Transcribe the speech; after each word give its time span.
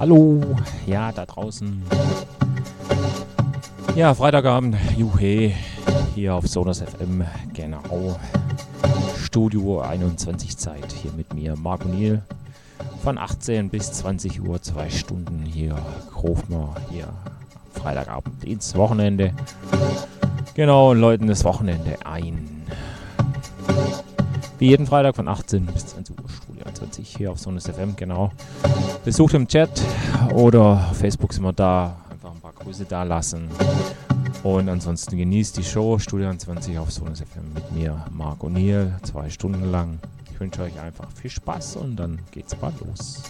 Hallo, 0.00 0.40
ja, 0.86 1.12
da 1.12 1.24
draußen. 1.24 1.82
Ja, 3.94 4.12
Freitagabend, 4.12 4.76
juhe, 4.96 5.52
hier 6.14 6.34
auf 6.34 6.48
Sonos 6.48 6.80
FM, 6.80 7.24
genau. 7.52 8.18
Studio 9.16 9.80
21 9.80 10.56
Zeit, 10.56 10.92
hier 10.92 11.12
mit 11.12 11.32
mir, 11.32 11.54
Marc 11.56 11.84
O'Neill. 11.84 12.22
Von 13.04 13.18
18 13.18 13.70
bis 13.70 13.92
20 13.92 14.42
Uhr, 14.42 14.60
zwei 14.60 14.90
Stunden 14.90 15.42
hier, 15.42 15.76
wir 16.48 16.74
hier 16.90 17.08
Freitagabend 17.72 18.44
ins 18.44 18.74
Wochenende. 18.74 19.32
Genau, 20.54 20.90
und 20.90 21.00
läuten 21.00 21.28
das 21.28 21.44
Wochenende 21.44 21.98
ein. 22.04 22.64
Wie 24.58 24.68
jeden 24.68 24.86
Freitag 24.86 25.14
von 25.14 25.28
18 25.28 25.66
bis 25.66 25.86
20 25.86 26.18
Uhr, 26.18 26.23
Studio 26.94 27.00
21 27.02 27.16
hier 27.16 27.32
auf 27.32 27.38
Sonos 27.38 27.66
FM, 27.66 27.96
genau. 27.96 28.30
Besucht 29.04 29.34
im 29.34 29.48
Chat 29.48 29.82
oder 30.34 30.88
auf 30.90 30.96
Facebook 30.96 31.32
sind 31.32 31.42
wir 31.42 31.52
da. 31.52 31.96
Einfach 32.10 32.32
ein 32.32 32.40
paar 32.40 32.52
Grüße 32.52 32.84
da 32.84 33.02
lassen. 33.02 33.48
Und 34.42 34.68
ansonsten 34.68 35.16
genießt 35.16 35.56
die 35.56 35.64
Show 35.64 35.98
Studio 35.98 36.34
20 36.34 36.78
auf 36.78 36.92
Sonus 36.92 37.20
FM 37.20 37.52
mit 37.54 37.72
mir, 37.72 38.04
Marc 38.10 38.42
O'Neill, 38.42 39.02
zwei 39.02 39.30
Stunden 39.30 39.70
lang. 39.70 39.98
Ich 40.30 40.38
wünsche 40.38 40.62
euch 40.62 40.78
einfach 40.80 41.10
viel 41.12 41.30
Spaß 41.30 41.76
und 41.76 41.96
dann 41.96 42.18
geht's 42.30 42.56
mal 42.60 42.72
los. 42.84 43.22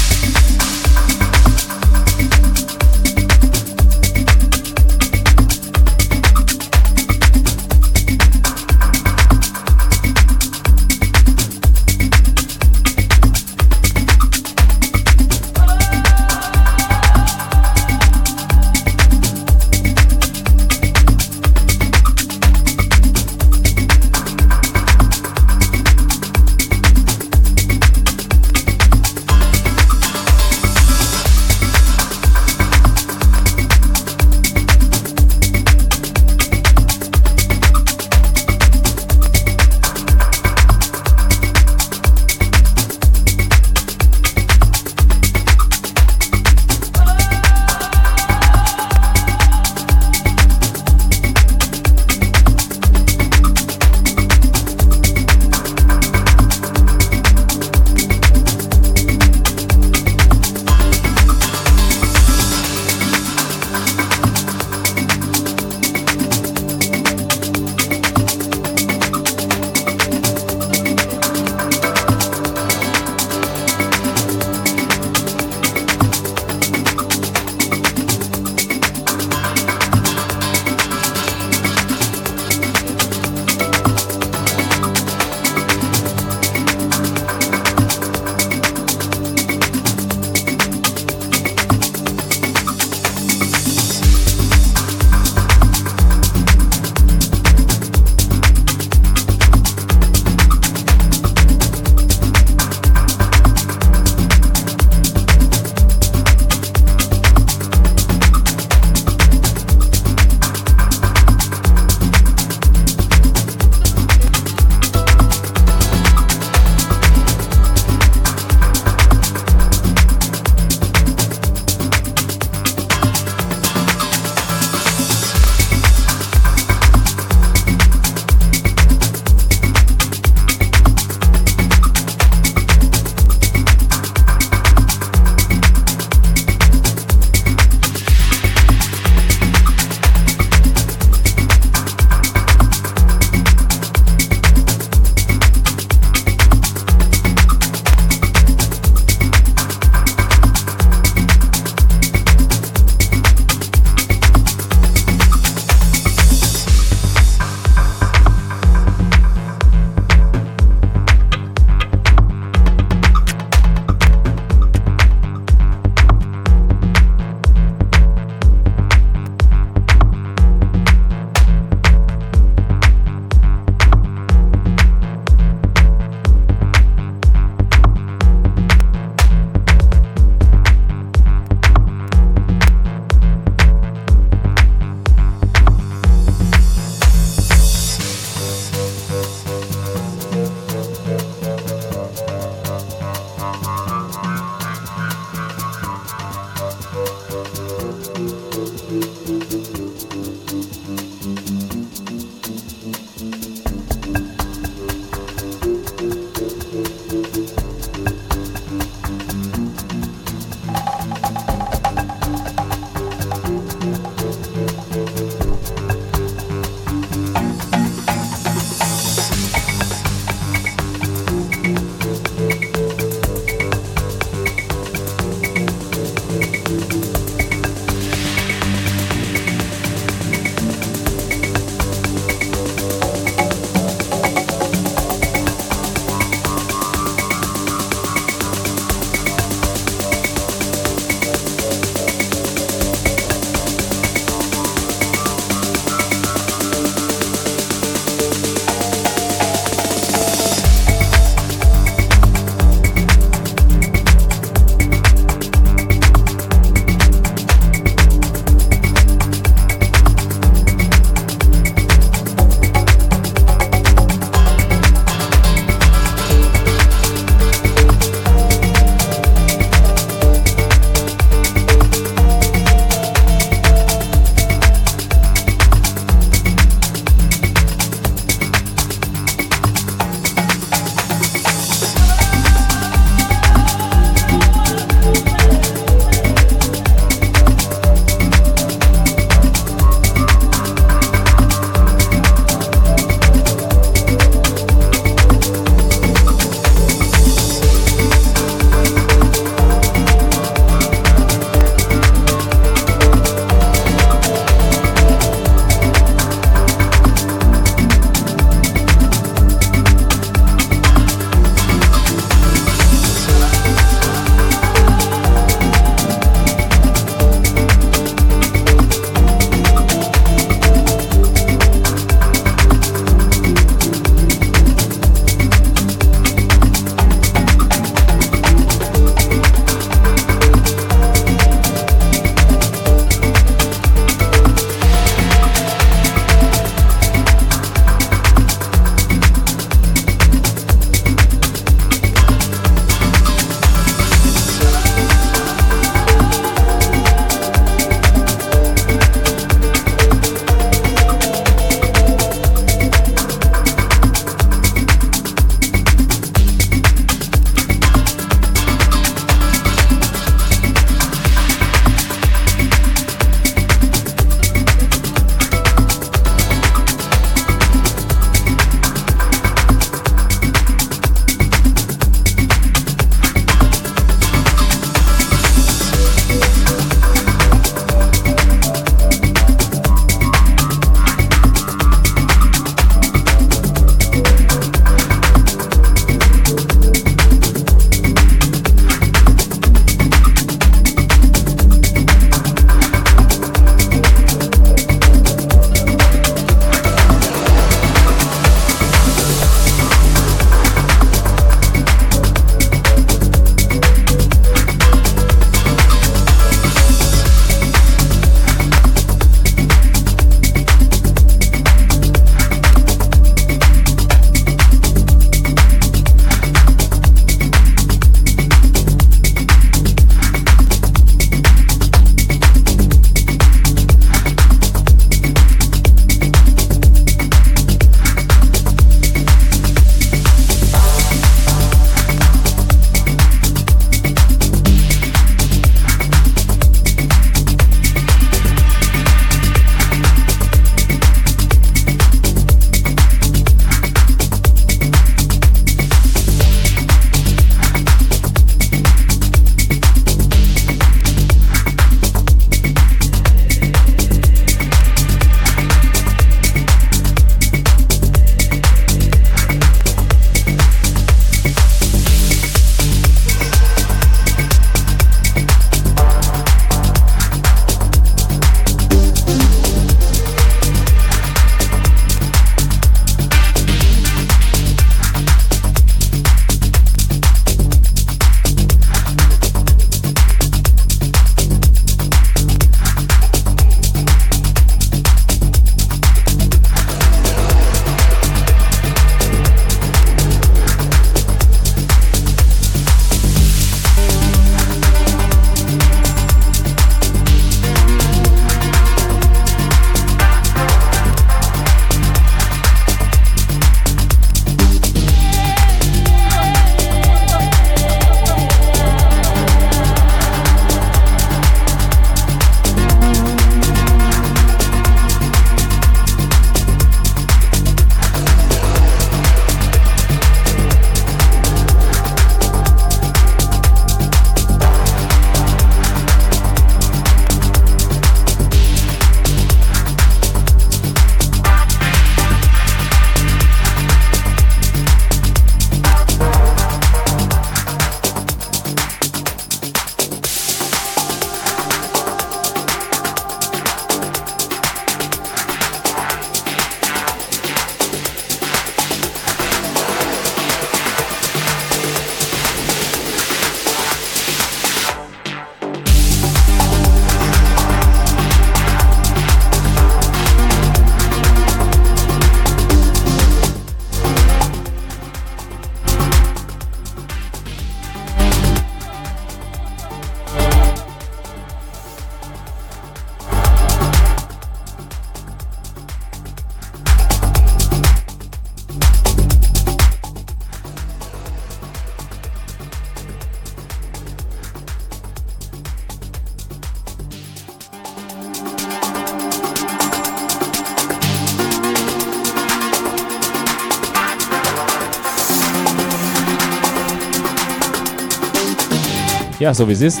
Ja, 599.40 599.54
so 599.54 599.66
wie 599.66 599.72
es 599.72 599.80
ist. 599.80 600.00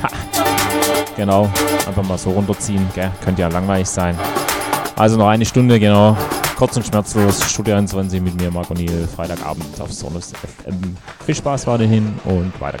Ha. 0.00 0.08
Genau, 1.16 1.50
einfach 1.88 2.04
mal 2.04 2.16
so 2.16 2.30
runterziehen, 2.30 2.88
gell? 2.94 3.10
könnte 3.20 3.42
ja 3.42 3.48
langweilig 3.48 3.88
sein. 3.88 4.16
Also 4.94 5.16
noch 5.16 5.26
eine 5.26 5.44
Stunde, 5.44 5.80
genau. 5.80 6.16
Kurz 6.56 6.76
und 6.76 6.86
schmerzlos, 6.86 7.42
Studio 7.50 7.74
21 7.74 8.20
mit 8.20 8.40
mir, 8.40 8.52
Marco 8.52 8.72
Niel, 8.74 9.08
Freitagabend 9.12 9.80
auf 9.80 9.92
Sonus 9.92 10.32
FM. 10.32 10.96
Viel 11.26 11.34
Spaß 11.34 11.66
weiterhin 11.66 12.14
und 12.24 12.52
weiter 12.60 12.79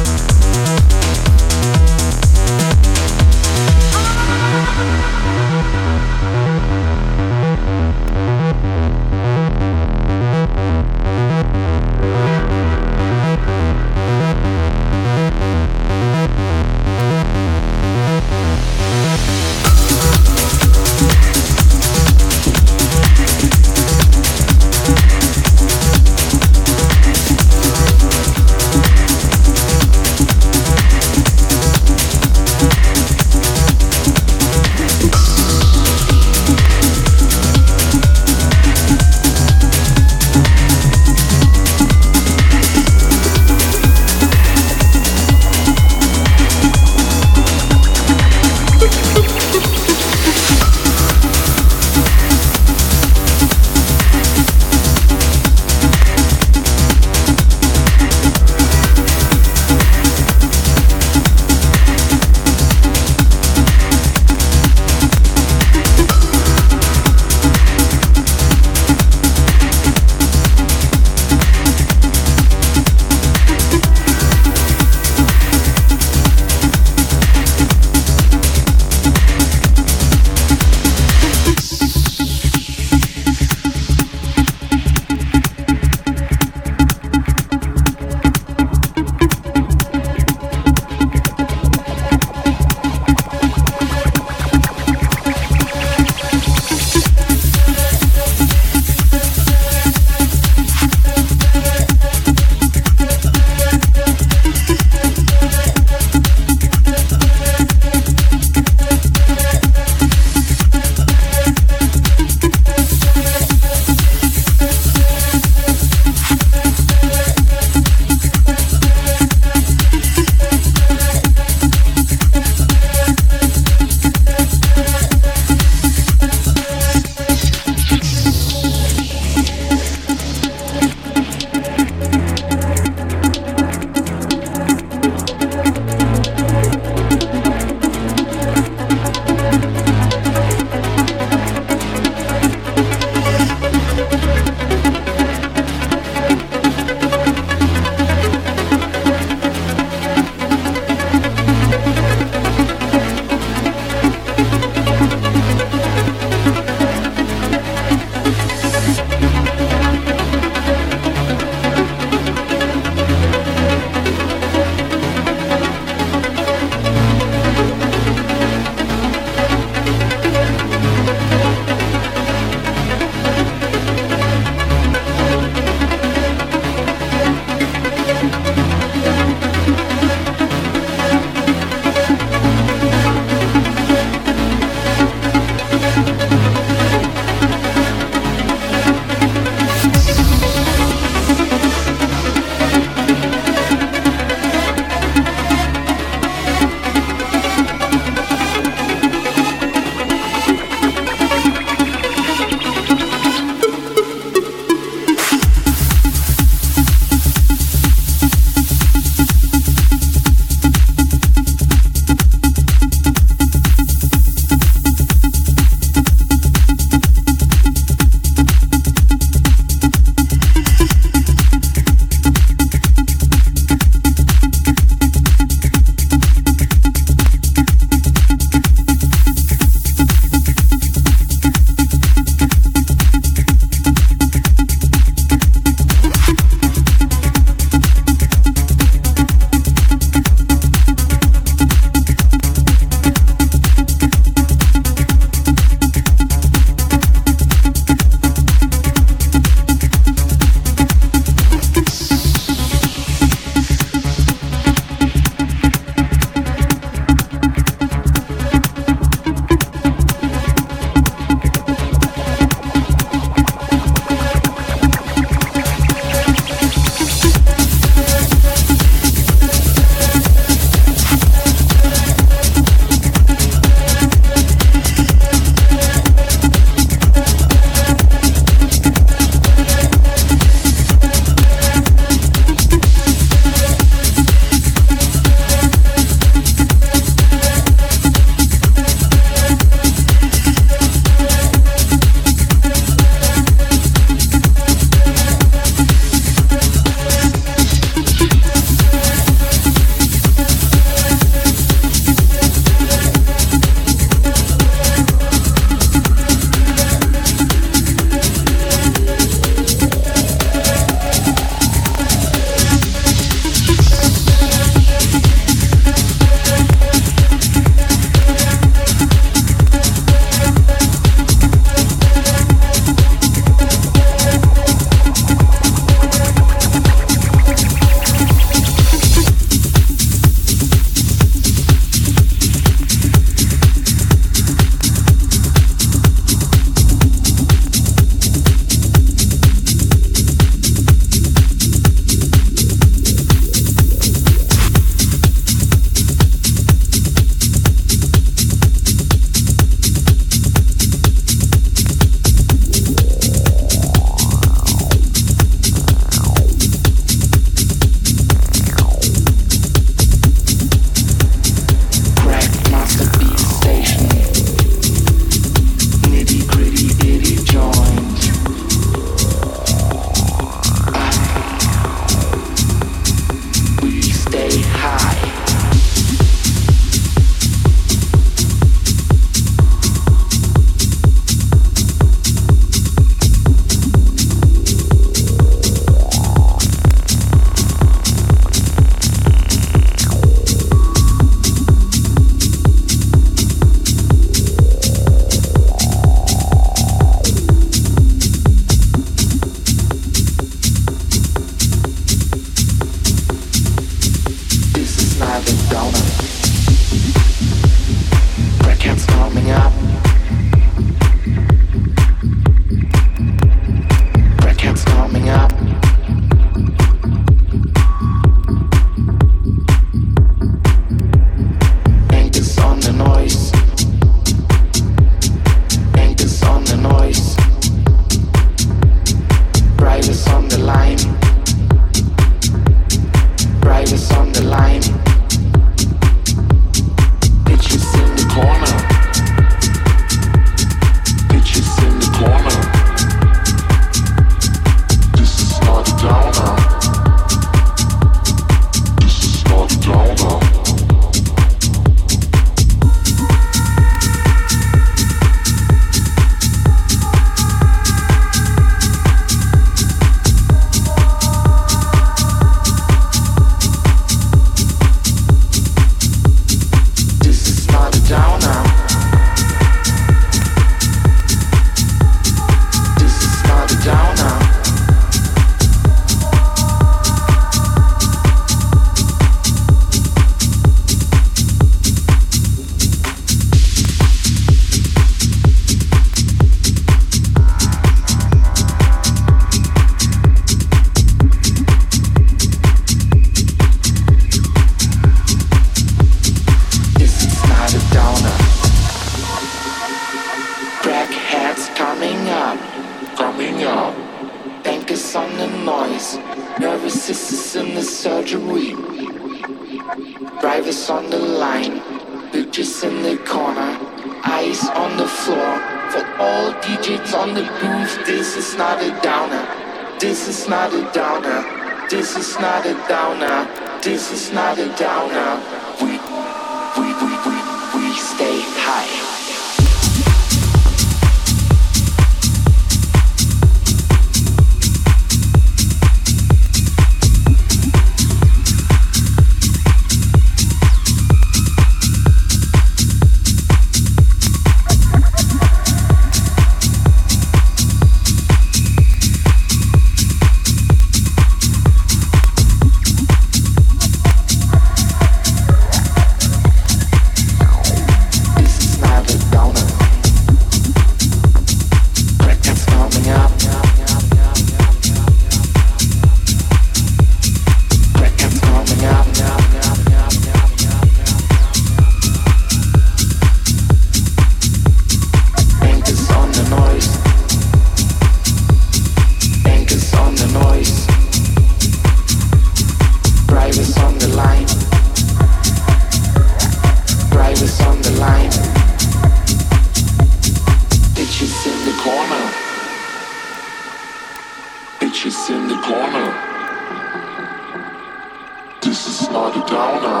This 598.62 599.02
is 599.02 599.10
not 599.10 599.36
a 599.36 599.40
downer. 599.46 600.00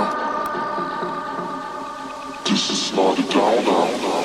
This 2.44 2.70
is 2.70 2.96
not 2.96 3.18
a 3.18 3.22
downer. 3.22 4.19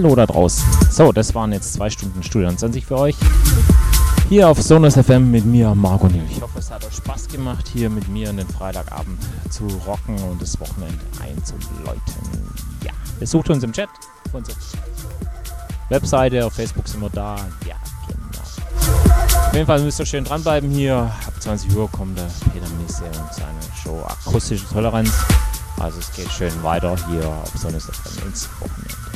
Hallo 0.00 0.14
da 0.14 0.26
draußen. 0.26 0.64
So, 0.92 1.10
das 1.10 1.34
waren 1.34 1.52
jetzt 1.52 1.72
zwei 1.72 1.90
Stunden 1.90 2.22
Studio 2.22 2.52
20 2.54 2.86
für 2.86 2.98
euch. 2.98 3.16
Hier 4.28 4.48
auf 4.48 4.62
Sonus 4.62 4.94
FM 4.94 5.28
mit 5.28 5.44
mir, 5.44 5.74
Marco 5.74 6.06
Niel. 6.06 6.22
Ich 6.30 6.40
hoffe, 6.40 6.60
es 6.60 6.70
hat 6.70 6.86
euch 6.86 6.94
Spaß 6.94 7.26
gemacht, 7.26 7.66
hier 7.66 7.90
mit 7.90 8.06
mir 8.06 8.32
den 8.32 8.46
Freitagabend 8.46 9.18
zu 9.50 9.66
rocken 9.88 10.16
und 10.30 10.40
das 10.40 10.60
Wochenende 10.60 11.00
einzuläuten. 11.20 12.00
Ja, 12.84 12.92
besucht 13.18 13.50
uns 13.50 13.64
im 13.64 13.72
Chat 13.72 13.88
auf 14.28 14.34
unserer 14.34 14.54
Webseite, 15.88 16.46
auf 16.46 16.52
Facebook 16.52 16.86
sind 16.86 17.00
wir 17.00 17.10
da. 17.10 17.34
Ja, 17.66 17.74
genau. 18.06 19.48
Auf 19.48 19.52
jeden 19.52 19.66
Fall 19.66 19.80
müsst 19.82 19.98
ihr 19.98 20.06
schön 20.06 20.22
dranbleiben 20.22 20.70
hier. 20.70 21.10
Ab 21.26 21.32
20 21.40 21.74
Uhr 21.74 21.90
kommt 21.90 22.16
der 22.16 22.30
Peter 22.52 22.68
Misse 22.80 23.02
und 23.02 23.34
seine 23.34 23.58
Show 23.82 24.00
Akustische 24.06 24.64
Toleranz. 24.68 25.10
Also 25.80 25.98
es 25.98 26.12
geht 26.12 26.30
schön 26.30 26.62
weiter 26.62 26.94
hier 27.10 27.26
auf 27.26 27.50
Sonne 27.56 27.78
ins 27.78 28.48
Wochenende. 28.60 29.07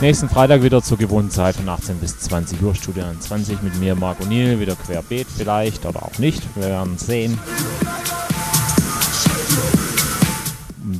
Nächsten 0.00 0.28
Freitag 0.28 0.62
wieder 0.62 0.82
zur 0.82 0.98
gewohnten 0.98 1.30
Zeit 1.30 1.56
von 1.56 1.68
18 1.68 1.98
bis 1.98 2.18
20 2.18 2.60
Uhr, 2.62 2.74
Studio 2.74 3.04
20 3.18 3.62
mit 3.62 3.76
mir, 3.76 3.94
Marc 3.94 4.20
O'Neill, 4.20 4.58
wieder 4.60 4.74
querbeet 4.76 5.26
vielleicht 5.34 5.86
oder 5.86 6.02
auch 6.02 6.18
nicht. 6.18 6.42
Wir 6.56 6.64
werden 6.64 6.98
sehen. 6.98 7.38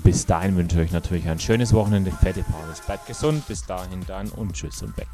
Bis 0.03 0.25
dahin 0.25 0.57
wünsche 0.57 0.77
ich 0.77 0.89
euch 0.89 0.93
natürlich 0.93 1.29
ein 1.29 1.39
schönes 1.39 1.73
Wochenende, 1.75 2.13
fette 2.13 2.45
Partys. 2.45 2.81
Bleibt 2.87 3.07
gesund, 3.07 3.47
bis 3.47 3.67
dahin 3.67 4.01
dann 4.07 4.29
und 4.29 4.55
tschüss 4.55 4.83
und 4.83 4.97
weg. 4.97 5.09